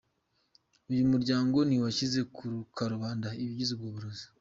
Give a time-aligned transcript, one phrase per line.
[0.91, 4.25] Uyu muryango ntiwashyize ku karubanda ibigize ubwo burozi.